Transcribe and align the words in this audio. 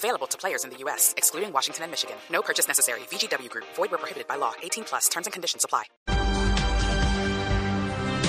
Available 0.00 0.26
to 0.28 0.38
players 0.38 0.64
in 0.64 0.70
the 0.70 0.78
U.S., 0.84 1.12
excluding 1.18 1.52
Washington 1.52 1.84
and 1.84 1.90
Michigan. 1.92 2.16
No 2.32 2.40
purchase 2.40 2.66
necessary. 2.66 3.00
VGW 3.10 3.50
Group. 3.50 3.66
Void 3.76 3.90
where 3.90 3.98
prohibited 3.98 4.26
by 4.26 4.36
law. 4.36 4.54
18 4.62 4.84
plus. 4.84 5.08
Terms 5.10 5.26
and 5.26 5.32
conditions 5.34 5.62
apply. 5.62 5.84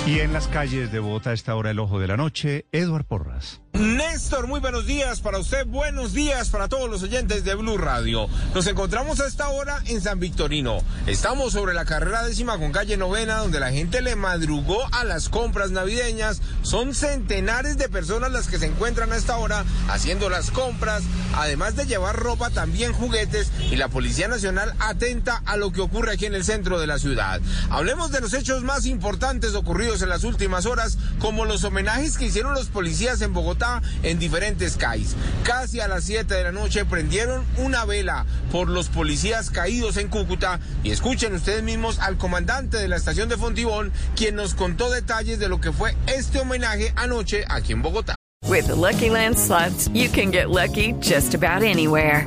Y 0.06 0.20
en 0.20 0.32
las 0.32 0.48
calles 0.48 0.90
de 0.92 0.98
Bogotá 0.98 1.30
a 1.30 1.32
esta 1.32 1.54
hora 1.54 1.70
el 1.70 1.78
ojo 1.78 1.98
de 1.98 2.08
la 2.08 2.16
noche, 2.16 2.66
Eduard 2.72 3.06
Porras. 3.06 3.61
Néstor, 3.72 4.48
muy 4.48 4.60
buenos 4.60 4.84
días 4.84 5.22
para 5.22 5.38
usted, 5.38 5.66
buenos 5.66 6.12
días 6.12 6.50
para 6.50 6.68
todos 6.68 6.90
los 6.90 7.02
oyentes 7.02 7.42
de 7.42 7.54
Blue 7.54 7.78
Radio. 7.78 8.28
Nos 8.54 8.66
encontramos 8.66 9.18
a 9.20 9.26
esta 9.26 9.48
hora 9.48 9.82
en 9.86 10.02
San 10.02 10.20
Victorino. 10.20 10.82
Estamos 11.06 11.54
sobre 11.54 11.72
la 11.72 11.86
carrera 11.86 12.22
décima 12.22 12.58
con 12.58 12.70
calle 12.70 12.98
novena, 12.98 13.38
donde 13.38 13.60
la 13.60 13.72
gente 13.72 14.02
le 14.02 14.14
madrugó 14.14 14.78
a 14.92 15.04
las 15.04 15.30
compras 15.30 15.70
navideñas. 15.70 16.42
Son 16.60 16.94
centenares 16.94 17.78
de 17.78 17.88
personas 17.88 18.30
las 18.30 18.46
que 18.46 18.58
se 18.58 18.66
encuentran 18.66 19.10
a 19.10 19.16
esta 19.16 19.38
hora 19.38 19.64
haciendo 19.88 20.28
las 20.28 20.50
compras, 20.50 21.02
además 21.34 21.74
de 21.74 21.86
llevar 21.86 22.16
ropa, 22.16 22.50
también 22.50 22.92
juguetes, 22.92 23.50
y 23.70 23.76
la 23.76 23.88
Policía 23.88 24.28
Nacional 24.28 24.74
atenta 24.80 25.42
a 25.46 25.56
lo 25.56 25.72
que 25.72 25.80
ocurre 25.80 26.12
aquí 26.12 26.26
en 26.26 26.34
el 26.34 26.44
centro 26.44 26.78
de 26.78 26.86
la 26.86 26.98
ciudad. 26.98 27.40
Hablemos 27.70 28.12
de 28.12 28.20
los 28.20 28.34
hechos 28.34 28.62
más 28.64 28.84
importantes 28.84 29.54
ocurridos 29.54 30.02
en 30.02 30.10
las 30.10 30.24
últimas 30.24 30.66
horas, 30.66 30.98
como 31.18 31.46
los 31.46 31.64
homenajes 31.64 32.18
que 32.18 32.26
hicieron 32.26 32.52
los 32.52 32.66
policías 32.66 33.22
en 33.22 33.32
Bogotá 33.32 33.61
en 34.02 34.18
diferentes 34.18 34.76
CAIs. 34.76 35.14
Casi 35.44 35.80
a 35.80 35.88
las 35.88 36.04
7 36.04 36.34
de 36.34 36.44
la 36.44 36.52
noche 36.52 36.84
prendieron 36.84 37.44
una 37.58 37.84
vela 37.84 38.26
por 38.50 38.68
los 38.68 38.88
policías 38.88 39.50
caídos 39.50 39.96
en 39.96 40.08
Cúcuta 40.08 40.58
y 40.82 40.90
escuchen 40.90 41.34
ustedes 41.34 41.62
mismos 41.62 41.98
al 42.00 42.18
comandante 42.18 42.76
de 42.76 42.88
la 42.88 42.96
estación 42.96 43.28
de 43.28 43.36
Fontibón, 43.36 43.92
quien 44.16 44.34
nos 44.34 44.54
contó 44.54 44.90
detalles 44.90 45.38
de 45.38 45.48
lo 45.48 45.60
que 45.60 45.72
fue 45.72 45.94
este 46.06 46.40
homenaje 46.40 46.92
anoche 46.96 47.44
aquí 47.48 47.72
en 47.72 47.82
Bogotá. 47.82 48.14
With 48.48 48.66
the 48.66 48.74
Lucky 48.74 49.08
Land 49.08 49.38
slots, 49.38 49.88
you 49.94 50.08
can 50.08 50.30
get 50.30 50.50
lucky 50.50 50.92
just 51.00 51.34
about 51.34 51.62
anywhere. 51.62 52.26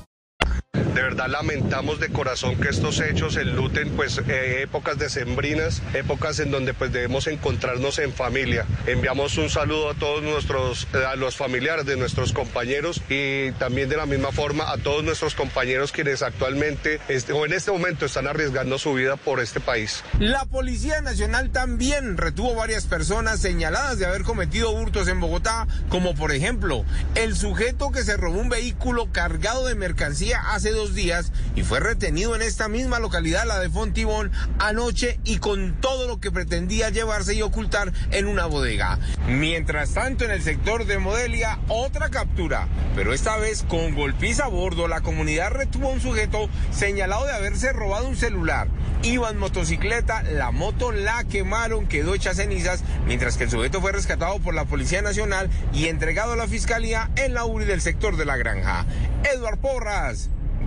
De 0.93 1.01
verdad 1.01 1.27
lamentamos 1.29 2.01
de 2.01 2.09
corazón 2.09 2.57
que 2.57 2.67
estos 2.67 2.99
hechos 2.99 3.37
enluten 3.37 3.91
pues 3.91 4.19
eh, 4.27 4.61
épocas 4.63 4.97
decembrinas, 4.97 5.81
épocas 5.93 6.39
en 6.39 6.51
donde 6.51 6.73
pues 6.73 6.91
debemos 6.91 7.27
encontrarnos 7.27 7.97
en 7.99 8.11
familia. 8.11 8.65
Enviamos 8.85 9.37
un 9.37 9.49
saludo 9.49 9.91
a 9.91 9.93
todos 9.93 10.21
nuestros, 10.21 10.89
eh, 10.93 11.05
a 11.05 11.15
los 11.15 11.37
familiares 11.37 11.85
de 11.85 11.95
nuestros 11.95 12.33
compañeros 12.33 13.01
y 13.07 13.51
también 13.53 13.87
de 13.87 13.95
la 13.95 14.05
misma 14.05 14.33
forma 14.33 14.69
a 14.69 14.77
todos 14.77 15.01
nuestros 15.05 15.33
compañeros 15.33 15.93
quienes 15.93 16.23
actualmente 16.23 16.99
este, 17.07 17.31
o 17.31 17.45
en 17.45 17.53
este 17.53 17.71
momento 17.71 18.05
están 18.05 18.27
arriesgando 18.27 18.77
su 18.77 18.93
vida 18.93 19.15
por 19.15 19.39
este 19.39 19.61
país. 19.61 20.03
La 20.19 20.43
Policía 20.43 20.99
Nacional 20.99 21.51
también 21.51 22.17
retuvo 22.17 22.53
varias 22.53 22.85
personas 22.85 23.39
señaladas 23.39 23.97
de 23.97 24.07
haber 24.07 24.23
cometido 24.23 24.71
hurtos 24.71 25.07
en 25.07 25.21
Bogotá, 25.21 25.67
como 25.87 26.15
por 26.15 26.33
ejemplo 26.33 26.83
el 27.15 27.37
sujeto 27.37 27.91
que 27.91 28.03
se 28.03 28.17
robó 28.17 28.39
un 28.39 28.49
vehículo 28.49 29.09
cargado 29.13 29.65
de 29.65 29.75
mercancía 29.75 30.41
hace 30.49 30.71
dos 30.71 30.80
días 30.89 31.31
y 31.55 31.63
fue 31.63 31.79
retenido 31.79 32.35
en 32.35 32.41
esta 32.41 32.67
misma 32.67 32.99
localidad, 32.99 33.45
la 33.45 33.59
de 33.59 33.69
Fontibón, 33.69 34.31
anoche 34.59 35.19
y 35.23 35.37
con 35.37 35.79
todo 35.79 36.07
lo 36.07 36.19
que 36.19 36.31
pretendía 36.31 36.89
llevarse 36.89 37.35
y 37.35 37.41
ocultar 37.41 37.93
en 38.11 38.25
una 38.25 38.45
bodega. 38.47 38.99
Mientras 39.27 39.93
tanto, 39.93 40.25
en 40.25 40.31
el 40.31 40.41
sector 40.41 40.85
de 40.85 40.97
Modelia, 40.97 41.59
otra 41.67 42.09
captura, 42.09 42.67
pero 42.95 43.13
esta 43.13 43.37
vez 43.37 43.63
con 43.67 43.95
golpiza 43.95 44.45
a 44.45 44.49
bordo, 44.49 44.87
la 44.87 45.01
comunidad 45.01 45.51
retuvo 45.51 45.89
a 45.89 45.93
un 45.93 46.01
sujeto 46.01 46.49
señalado 46.71 47.25
de 47.25 47.33
haberse 47.33 47.71
robado 47.71 48.07
un 48.07 48.17
celular. 48.17 48.67
Iba 49.03 49.29
en 49.29 49.37
motocicleta, 49.37 50.23
la 50.23 50.51
moto 50.51 50.91
la 50.91 51.23
quemaron, 51.23 51.87
quedó 51.87 52.13
hecha 52.13 52.33
cenizas, 52.33 52.83
mientras 53.05 53.37
que 53.37 53.45
el 53.45 53.49
sujeto 53.49 53.81
fue 53.81 53.91
rescatado 53.91 54.39
por 54.39 54.53
la 54.53 54.65
Policía 54.65 55.01
Nacional 55.01 55.49
y 55.73 55.87
entregado 55.87 56.33
a 56.33 56.35
la 56.35 56.47
Fiscalía 56.47 57.09
en 57.15 57.33
la 57.33 57.45
URI 57.45 57.65
del 57.65 57.81
sector 57.81 58.17
de 58.17 58.25
la 58.25 58.37
granja. 58.37 58.85
Eduard 59.23 59.59
Porras. 59.59 60.29